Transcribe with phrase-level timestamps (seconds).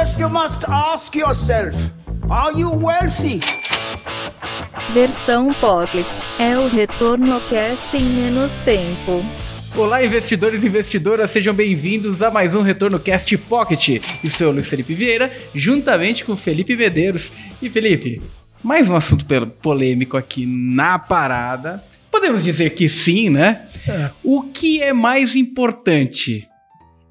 [0.00, 1.76] First, you must ask yourself
[2.30, 3.40] Are you wealthy?
[4.94, 6.06] Versão Pocket
[6.38, 9.22] é o retorno cash em menos tempo.
[9.76, 14.00] Olá, investidores e investidoras, sejam bem-vindos a mais um Retorno Cast Pocket.
[14.24, 17.30] Estou eu, Luiz Felipe Vieira, juntamente com Felipe Medeiros.
[17.60, 18.22] E Felipe,
[18.62, 19.26] mais um assunto
[19.60, 21.84] polêmico aqui na parada.
[22.10, 23.66] Podemos dizer que sim, né?
[23.86, 24.08] É.
[24.24, 26.48] O que é mais importante?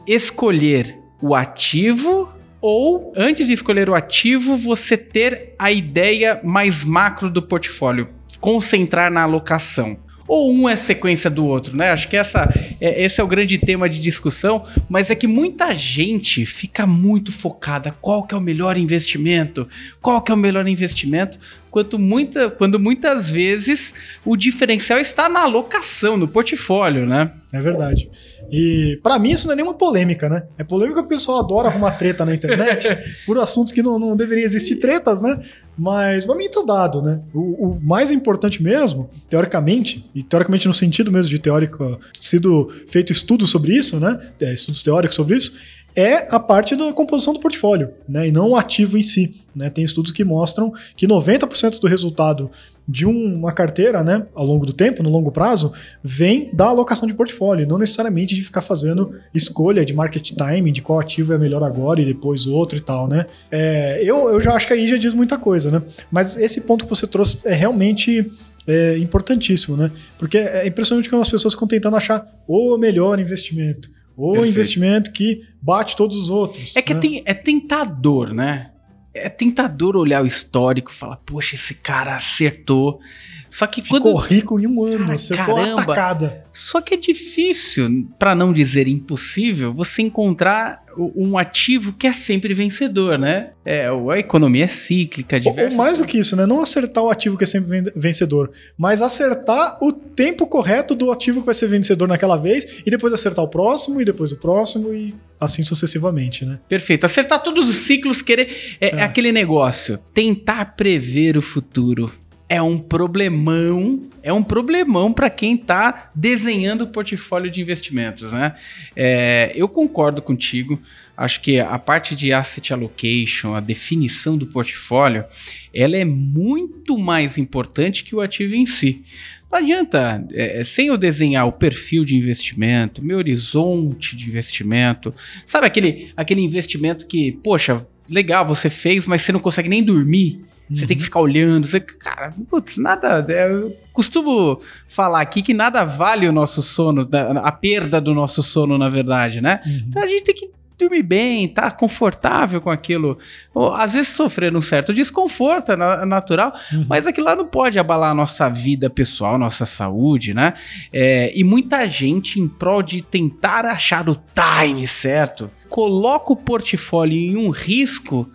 [0.08, 7.30] Escolher o ativo ou, antes de escolher o ativo, você ter a ideia mais macro
[7.30, 8.10] do portfólio,
[8.40, 9.98] concentrar na alocação
[10.30, 11.90] ou um é sequência do outro, né?
[11.90, 12.48] Acho que essa,
[12.80, 17.32] é, esse é o grande tema de discussão, mas é que muita gente fica muito
[17.32, 19.68] focada qual que é o melhor investimento,
[20.00, 21.40] qual que é o melhor investimento,
[21.72, 27.32] quanto muita, quando muitas vezes o diferencial está na alocação, no portfólio, né?
[27.52, 28.08] É verdade.
[28.52, 30.44] E para mim isso não é nenhuma polêmica, né?
[30.60, 32.88] É polêmica porque o pessoal adora arrumar treta na internet
[33.26, 35.40] por assuntos que não, não deveriam existir tretas, né?
[35.80, 37.22] Mas pra mim tá dado, né?
[37.34, 43.14] O, o, mais importante mesmo, teoricamente, e teoricamente no sentido mesmo de teórico, sido feito
[43.14, 44.20] estudos sobre isso, né?
[44.42, 45.54] É, estudos teóricos sobre isso,
[45.96, 49.36] é a parte da composição do portfólio, né, e não o ativo em si.
[49.56, 49.70] Né?
[49.70, 52.50] Tem estudos que mostram que 90% do resultado
[52.88, 55.74] de uma carteira, né, ao longo do tempo, no longo prazo,
[56.04, 60.82] vem da alocação de portfólio, não necessariamente de ficar fazendo escolha de market timing, de
[60.82, 63.26] qual ativo é melhor agora e depois outro e tal, né?
[63.52, 65.82] É, eu, eu já acho que aí já diz muita coisa, né?
[66.10, 68.32] Mas esse ponto que você trouxe é realmente
[68.68, 69.92] é importantíssimo, né?
[70.18, 73.90] Porque é impressionante como as pessoas ficam tentando achar o melhor investimento
[74.20, 74.54] ou Perfeito.
[74.54, 76.76] investimento que bate todos os outros.
[76.76, 77.00] É que né?
[77.00, 78.72] tem, é tentador, né?
[79.14, 83.00] É tentador olhar o histórico e falar, poxa, esse cara acertou.
[83.48, 84.18] Só que Ficou quando...
[84.18, 86.46] rico em um ano, Cara, acertou caramba, atacada.
[86.60, 90.84] Só que é difícil, para não dizer impossível, você encontrar
[91.16, 93.52] um ativo que é sempre vencedor, né?
[93.64, 95.72] É, a economia é cíclica, diversas...
[95.72, 96.46] Ou mais do que isso, né?
[96.46, 101.40] Não acertar o ativo que é sempre vencedor, mas acertar o tempo correto do ativo
[101.40, 104.94] que vai ser vencedor naquela vez e depois acertar o próximo e depois o próximo
[104.94, 106.60] e assim sucessivamente, né?
[106.68, 107.06] Perfeito.
[107.06, 108.78] Acertar todos os ciclos, querer...
[108.82, 109.00] É, é.
[109.00, 112.12] é aquele negócio, tentar prever o futuro
[112.50, 118.56] é um problemão, é um problemão para quem está desenhando o portfólio de investimentos, né?
[118.96, 120.82] É, eu concordo contigo.
[121.16, 125.26] Acho que a parte de asset allocation, a definição do portfólio,
[125.72, 129.04] ela é muito mais importante que o ativo em si.
[129.52, 135.14] Não adianta, é, sem eu desenhar o perfil de investimento, meu horizonte de investimento,
[135.46, 140.42] sabe aquele, aquele investimento que, poxa, legal, você fez, mas você não consegue nem dormir.
[140.72, 141.06] Você tem que uhum.
[141.06, 141.66] ficar olhando.
[141.66, 143.26] Você, cara, putz, nada.
[143.28, 147.08] É, eu costumo falar aqui que nada vale o nosso sono,
[147.42, 149.62] a perda do nosso sono, na verdade, né?
[149.66, 149.84] Uhum.
[149.88, 153.18] Então a gente tem que dormir bem, tá confortável com aquilo.
[153.54, 156.86] Ou, às vezes sofrer um certo desconforto, é natural, uhum.
[156.88, 160.54] mas aquilo lá não pode abalar a nossa vida pessoal, nossa saúde, né?
[160.92, 167.18] É, e muita gente, em prol de tentar achar o time certo, coloca o portfólio
[167.18, 168.30] em um risco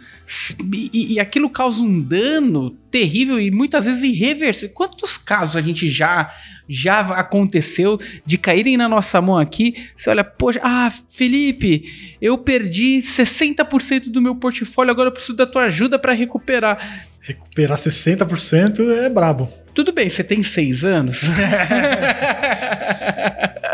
[0.73, 4.75] e, e, aquilo causa um dano terrível e muitas vezes irreversível.
[4.75, 6.33] Quantos casos a gente já
[6.69, 9.75] já aconteceu de caírem na nossa mão aqui?
[9.95, 15.47] Você olha, poxa, ah, Felipe, eu perdi 60% do meu portfólio, agora eu preciso da
[15.47, 17.07] tua ajuda para recuperar.
[17.21, 19.49] Recuperar 60% é brabo.
[19.75, 21.23] Tudo bem, você tem seis anos.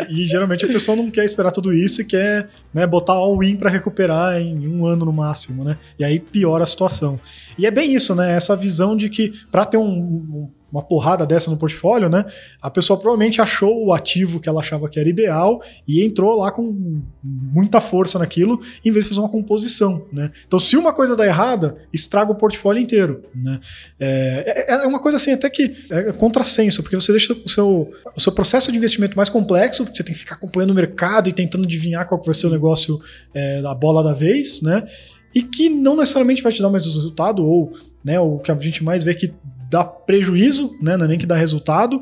[0.09, 3.69] e geralmente a pessoa não quer esperar tudo isso e quer né, botar all-in para
[3.69, 5.77] recuperar em um ano no máximo, né?
[5.99, 7.21] E aí piora a situação.
[7.59, 8.35] E é bem isso, né?
[8.35, 12.25] Essa visão de que para ter um, um uma porrada dessa no portfólio, né?
[12.61, 16.51] A pessoa provavelmente achou o ativo que ela achava que era ideal e entrou lá
[16.51, 20.31] com muita força naquilo, em vez de fazer uma composição, né?
[20.47, 23.61] Então, se uma coisa dá errada, estraga o portfólio inteiro, né?
[23.99, 27.91] É, é, é uma coisa assim, até que é contrassenso, porque você deixa o seu,
[28.17, 31.29] o seu processo de investimento mais complexo, porque você tem que ficar acompanhando o mercado
[31.29, 33.01] e tentando adivinhar qual vai ser o negócio
[33.35, 34.87] é, da bola da vez, né?
[35.35, 37.73] E que não necessariamente vai te dar mais resultado, ou
[38.05, 39.33] né, o que a gente mais vê que
[39.71, 42.01] dá prejuízo, né, não é nem que dá resultado,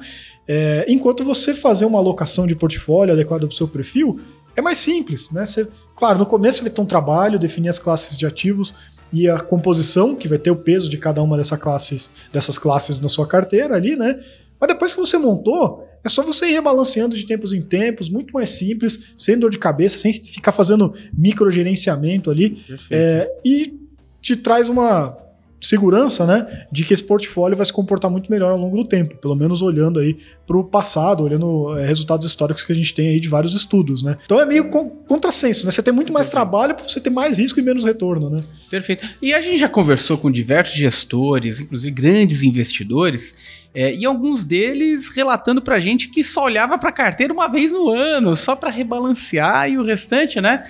[0.49, 4.19] é, enquanto você fazer uma alocação de portfólio adequada para o seu perfil
[4.57, 5.31] é mais simples.
[5.31, 5.45] Né?
[5.45, 8.75] Você, claro, no começo vai ter um trabalho, definir as classes de ativos
[9.13, 13.01] e a composição, que vai ter o peso de cada uma dessa classes, dessas classes
[13.01, 14.19] na sua carteira ali, né?
[14.61, 18.33] Mas depois que você montou, é só você ir rebalanceando de tempos em tempos, muito
[18.33, 22.63] mais simples, sem dor de cabeça, sem ficar fazendo microgerenciamento ali.
[22.91, 23.79] É, e
[24.21, 25.17] te traz uma
[25.61, 29.17] segurança, né, de que esse portfólio vai se comportar muito melhor ao longo do tempo,
[29.17, 30.17] pelo menos olhando aí
[30.47, 34.03] para o passado, olhando é, resultados históricos que a gente tem aí de vários estudos,
[34.03, 34.17] né.
[34.25, 37.39] Então é meio con contrassenso, né, você tem muito mais trabalho para você ter mais
[37.39, 38.43] risco e menos retorno, né.
[38.71, 39.09] Perfeito.
[39.21, 43.35] E a gente já conversou com diversos gestores, inclusive grandes investidores,
[43.75, 47.89] é, e alguns deles relatando pra gente que só olhava pra carteira uma vez no
[47.91, 50.65] ano, só para rebalancear, e o restante, né,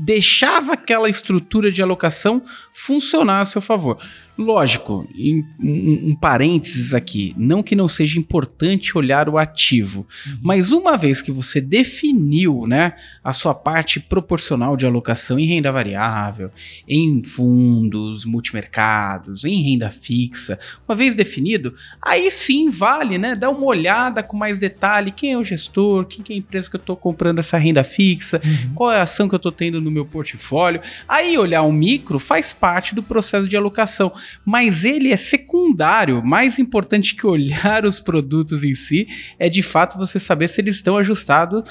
[0.00, 2.42] deixava aquela estrutura de alocação
[2.72, 3.98] funcionar a seu favor.
[4.36, 10.38] Lógico, em, um, um, parênteses aqui, não que não seja importante olhar o ativo, uhum.
[10.42, 15.70] mas uma vez que você definiu né, a sua parte proporcional de alocação em renda
[15.70, 16.50] variável,
[16.88, 20.58] em fundos, multimercados, em renda fixa,
[20.88, 21.72] uma vez definido,
[22.02, 26.24] aí sim vale né, dar uma olhada com mais detalhe, quem é o gestor, quem
[26.28, 28.74] é a empresa que eu estou comprando essa renda fixa, uhum.
[28.74, 30.80] qual é a ação que eu estou tendo no meu portfólio.
[31.08, 34.12] Aí olhar o micro faz parte do processo de alocação
[34.44, 36.22] mas ele é secundário.
[36.24, 39.06] Mais importante que olhar os produtos em si
[39.38, 41.62] é de fato você saber se eles estão ajustado,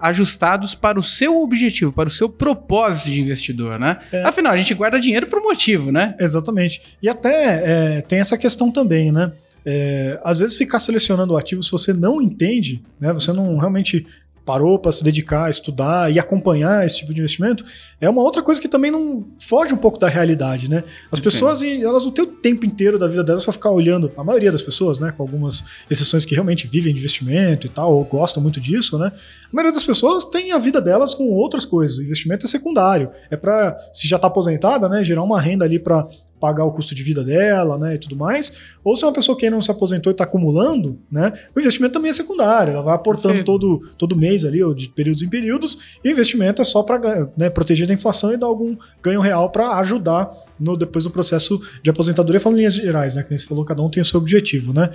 [0.00, 3.98] ajustados para o seu objetivo, para o seu propósito de investidor, né?
[4.12, 4.24] É.
[4.24, 6.14] Afinal, a gente guarda dinheiro por motivo, né?
[6.18, 6.80] Exatamente.
[7.02, 9.32] E até é, tem essa questão também, né?
[9.68, 13.12] É, às vezes ficar selecionando ativos se você não entende, né?
[13.12, 14.06] Você não realmente
[14.46, 17.64] parou para se dedicar a estudar e acompanhar esse tipo de investimento,
[18.00, 20.84] é uma outra coisa que também não foge um pouco da realidade, né?
[21.10, 24.22] As pessoas, elas não têm o tempo inteiro da vida delas para ficar olhando, a
[24.22, 28.04] maioria das pessoas, né, com algumas exceções que realmente vivem de investimento e tal, ou
[28.04, 29.10] gostam muito disso, né?
[29.16, 31.98] A maioria das pessoas tem a vida delas com outras coisas.
[31.98, 35.80] O investimento é secundário, é para se já está aposentada, né, gerar uma renda ali
[35.80, 36.06] para
[36.40, 38.52] pagar o custo de vida dela, né, e tudo mais.
[38.84, 41.94] Ou se é uma pessoa que não se aposentou e está acumulando, né, o investimento
[41.94, 45.98] também é secundário, ela vai aportando todo, todo mês ali, ou de períodos em períodos,
[46.04, 49.50] e o investimento é só para né, proteger da inflação e dar algum ganho real
[49.50, 53.46] para ajudar no, depois do processo de aposentadoria, falando em linhas gerais, né, que você
[53.46, 54.90] falou, cada um tem o seu objetivo, né.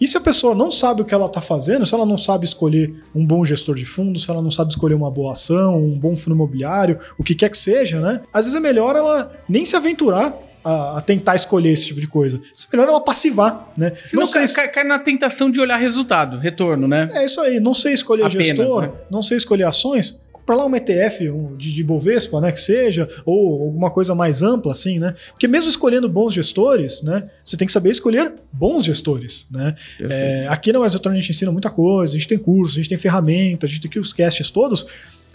[0.00, 2.44] E se a pessoa não sabe o que ela está fazendo, se ela não sabe
[2.44, 5.98] escolher um bom gestor de fundo, se ela não sabe escolher uma boa ação, um
[5.98, 9.64] bom fundo imobiliário, o que quer que seja, né, às vezes é melhor ela nem
[9.64, 12.38] se aventurar a, a, tentar escolher esse tipo de coisa.
[12.38, 13.92] É melhor ela passivar, né?
[14.02, 17.10] Se não, cai, cai, cai, na tentação de olhar resultado, retorno, né?
[17.12, 17.60] É isso aí.
[17.60, 18.90] Não sei escolher Apenas, gestor, né?
[19.10, 20.18] não sei escolher ações.
[20.32, 22.50] Comprar lá um ETF um, de, de Bovespa, né?
[22.50, 25.14] Que seja, ou alguma coisa mais ampla, assim, né?
[25.30, 27.28] Porque mesmo escolhendo bons gestores, né?
[27.44, 29.74] Você tem que saber escolher bons gestores, né?
[30.00, 32.88] É, aqui na Exotronic a gente ensina muita coisa, a gente tem cursos, a gente
[32.88, 34.86] tem ferramentas, a gente tem aqui os casts todos.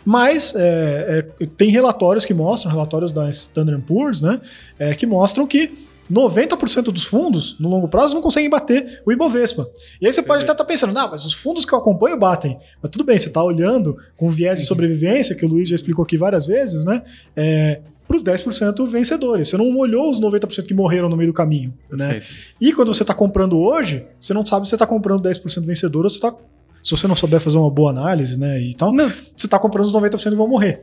[0.10, 4.42] Mas é, é, tem relatórios que mostram, relatórios da Standard Poor's, né,
[4.80, 5.72] é, que mostram que
[6.12, 9.70] 90% dos fundos, no longo prazo, não conseguem bater o Ibovespa.
[10.02, 12.18] E aí você pode até estar tá pensando, não, mas os fundos que eu acompanho
[12.18, 12.58] batem.
[12.82, 16.02] Mas tudo bem, você está olhando com viés de sobrevivência, que o Luiz já explicou
[16.02, 17.04] aqui várias vezes, né?
[17.36, 19.50] É, para os 10% vencedores.
[19.50, 21.72] Você não olhou os 90% que morreram no meio do caminho.
[21.92, 22.24] Né?
[22.60, 26.06] E quando você está comprando hoje, você não sabe se você está comprando 10% vencedor
[26.06, 26.36] ou se está
[26.84, 29.10] se você não souber fazer uma boa análise, né, e tal, não.
[29.10, 30.82] você está comprando os 90% e vão morrer.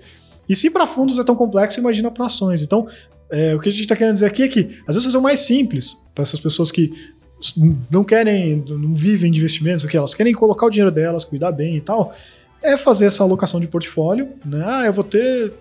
[0.49, 2.63] E se para fundos é tão complexo, imagina para ações.
[2.63, 2.87] Então,
[3.31, 5.23] é, o que a gente está querendo dizer aqui é que, às vezes, fazer o
[5.23, 6.93] mais simples para essas pessoas que
[7.91, 11.53] não querem, não vivem de investimentos, o que elas querem colocar o dinheiro delas, cuidar
[11.53, 12.15] bem e tal,
[12.63, 14.63] é fazer essa alocação de portfólio, né?
[14.65, 15.53] Ah, eu vou ter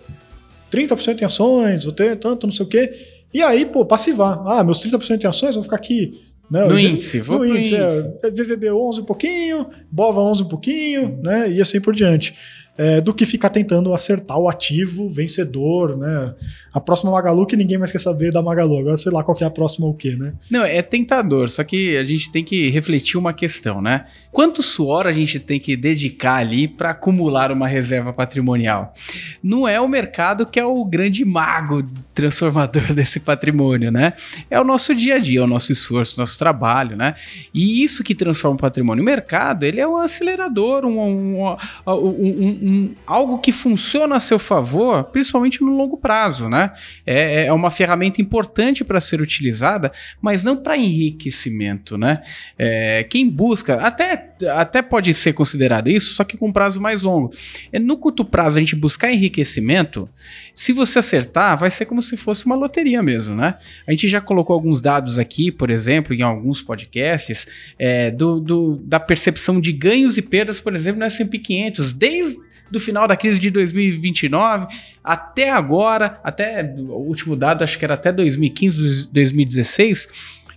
[0.72, 2.94] 30% em ações, vou ter tanto, não sei o quê.
[3.34, 4.42] E aí, pô, passivar.
[4.48, 6.12] Ah, meus 30% em ações vão ficar aqui
[6.50, 6.68] né?
[6.68, 8.14] No índice, vou no índice, índice.
[8.24, 11.52] É, VVB 11 um pouquinho, BOVA 11 um pouquinho, né?
[11.52, 12.36] E assim por diante
[12.78, 16.34] é, do que ficar tentando acertar o ativo vencedor, né?
[16.74, 18.80] A próxima Magalu que ninguém mais quer saber da Magalu.
[18.80, 20.34] Agora sei lá qual é a próxima o quê, né?
[20.50, 24.06] Não, é tentador, só que a gente tem que refletir uma questão, né?
[24.32, 28.94] Quanto suor a gente tem que dedicar ali para acumular uma reserva patrimonial?
[29.42, 34.12] Não é o mercado que é o grande mago transformador desse patrimônio, né?
[34.50, 37.16] É o nosso dia a dia, o nosso esforço, o nosso trabalho, né?
[37.54, 39.02] E isso que transforma o patrimônio.
[39.02, 41.56] O mercado, ele é um acelerador, um, um,
[41.88, 46.72] um, um um, algo que funciona a seu favor, principalmente no longo prazo, né?
[47.06, 52.24] É, é uma ferramenta importante para ser utilizada, mas não para enriquecimento, né?
[52.58, 57.30] É, quem busca, até, até pode ser considerado isso, só que com prazo mais longo.
[57.72, 60.10] É, no curto prazo, a gente buscar enriquecimento,
[60.52, 63.60] se você acertar, vai ser como se fosse uma loteria mesmo, né?
[63.86, 67.46] A gente já colocou alguns dados aqui, por exemplo, em alguns podcasts,
[67.78, 72.55] é, do, do, da percepção de ganhos e perdas, por exemplo, no S&P 500, desde
[72.70, 74.68] do final da crise de 2029
[75.04, 80.08] até agora, até o último dado, acho que era até 2015, 2016,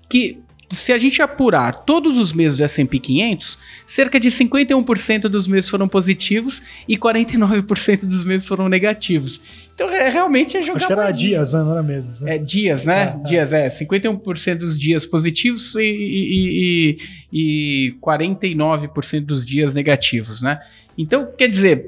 [0.08, 5.46] que se a gente apurar todos os meses do S&P 500, cerca de 51% dos
[5.46, 9.40] meses foram positivos e 49% dos meses foram negativos.
[9.74, 10.76] Então, é, realmente é jogar.
[10.76, 11.60] Acho que era dias, né?
[11.60, 12.34] Não era meses, né?
[12.34, 13.02] É dias, né?
[13.02, 13.28] É, é.
[13.28, 13.68] dias, é.
[13.68, 16.98] 51% dos dias positivos e, e,
[17.32, 20.60] e, e 49% dos dias negativos, né?
[20.98, 21.86] Então, quer dizer,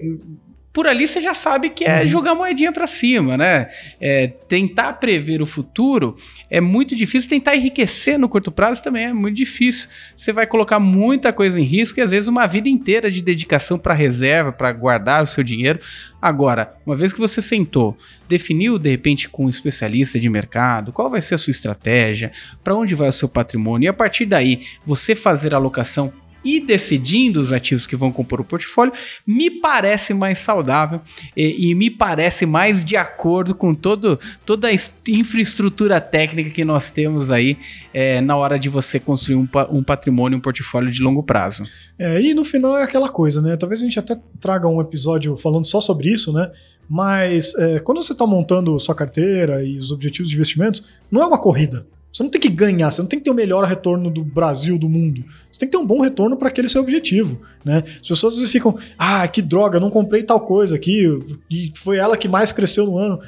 [0.73, 3.69] por ali você já sabe que é jogar moedinha para cima, né?
[4.00, 6.17] É, tentar prever o futuro
[6.49, 9.88] é muito difícil, tentar enriquecer no curto prazo também é muito difícil.
[10.14, 13.79] Você vai colocar muita coisa em risco e às vezes uma vida inteira de dedicação
[13.79, 15.81] para reserva, para guardar o seu dinheiro.
[16.23, 17.97] Agora, uma vez que você sentou,
[18.29, 22.31] definiu de repente com um especialista de mercado qual vai ser a sua estratégia,
[22.62, 26.12] para onde vai o seu patrimônio e a partir daí você fazer a alocação
[26.44, 28.92] e decidindo os ativos que vão compor o portfólio,
[29.26, 31.00] me parece mais saudável
[31.37, 34.73] e, e me parece mais de acordo com todo, toda a
[35.09, 37.59] infraestrutura técnica que nós temos aí
[37.92, 41.64] é, na hora de você construir um, um, patrimônio, um portfólio de longo prazo.
[41.99, 43.56] É, e no final é aquela coisa, né?
[43.56, 46.50] Talvez a gente até traga um episódio falando só sobre isso, né?
[46.88, 51.26] Mas é, quando você está montando sua carteira e os objetivos de investimentos, não é
[51.26, 51.87] uma corrida.
[52.12, 54.76] Você não tem que ganhar, você não tem que ter o melhor retorno do Brasil,
[54.79, 55.25] do mundo.
[55.50, 57.40] Você tem que ter um bom retorno para aquele seu objetivo.
[57.64, 57.85] Né?
[58.00, 61.07] As pessoas às vezes ficam, ah, que droga, não comprei tal coisa aqui,
[61.49, 63.21] e foi ela que mais cresceu no ano.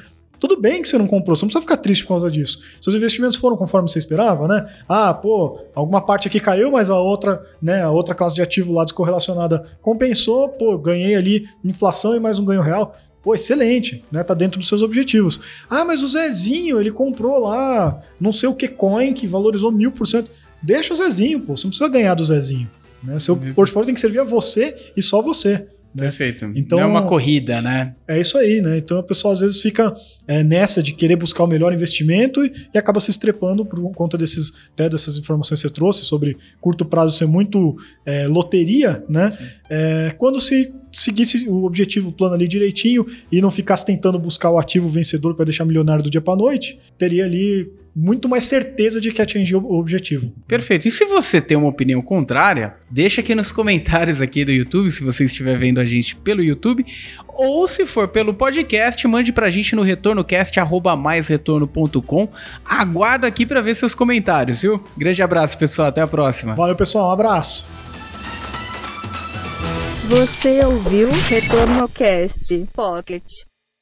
[0.43, 2.59] Tudo bem que você não comprou, você não precisa ficar triste por causa disso.
[2.81, 4.67] Seus investimentos foram conforme você esperava, né?
[4.89, 8.73] Ah, pô, alguma parte aqui caiu, mas a outra, né, a outra classe de ativo
[8.73, 12.93] lá descorrelacionada compensou, pô, ganhei ali inflação e mais um ganho real.
[13.23, 14.21] Pô, excelente, né?
[14.21, 15.39] Tá dentro dos seus objetivos.
[15.69, 19.91] Ah, mas o Zezinho, ele comprou lá não sei o que coin que valorizou mil
[19.91, 20.29] por cento.
[20.61, 21.55] Deixa o Zezinho, pô.
[21.55, 22.69] Você não precisa ganhar do Zezinho.
[23.01, 23.17] Né?
[23.19, 25.67] Seu portfólio tem que servir a você e só você.
[25.93, 26.03] Né?
[26.03, 26.51] Perfeito.
[26.55, 27.95] Então, não é uma corrida, né?
[28.07, 28.77] É isso aí, né?
[28.77, 29.93] Então a pessoa às vezes fica
[30.27, 34.17] é, nessa de querer buscar o melhor investimento e, e, acaba se estrepando por conta
[34.17, 39.37] desses, até dessas informações que você trouxe sobre curto prazo ser muito é, loteria, né?
[39.69, 44.51] É, quando se seguisse o objetivo, o plano ali direitinho e não ficasse tentando buscar
[44.51, 48.99] o ativo vencedor para deixar milionário do dia para noite, teria ali muito mais certeza
[48.99, 50.33] de que atingiu o objetivo.
[50.47, 50.87] Perfeito.
[50.87, 55.03] E se você tem uma opinião contrária, deixa aqui nos comentários aqui do YouTube, se
[55.03, 56.83] você estiver vendo a gente pelo YouTube,
[57.27, 62.29] ou se for pelo podcast, mande pra gente no retornocast@maisretorno.com.
[62.65, 64.83] Aguardo aqui para ver seus comentários, viu?
[64.97, 66.55] Grande abraço, pessoal, até a próxima.
[66.55, 67.82] Valeu, pessoal, um abraço.
[70.05, 73.23] Você ouviu Retorno Cast Pocket.